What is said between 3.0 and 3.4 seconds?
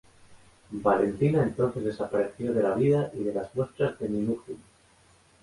y de